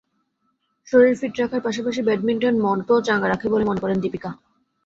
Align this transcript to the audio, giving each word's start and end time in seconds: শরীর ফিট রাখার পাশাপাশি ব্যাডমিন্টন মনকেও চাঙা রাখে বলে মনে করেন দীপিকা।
শরীর 0.87 1.13
ফিট 1.19 1.33
রাখার 1.37 1.61
পাশাপাশি 1.63 2.01
ব্যাডমিন্টন 2.03 2.55
মনকেও 2.65 3.05
চাঙা 3.07 3.27
রাখে 3.29 3.47
বলে 3.49 3.63
মনে 3.65 3.81
করেন 3.83 3.97
দীপিকা। 3.99 4.29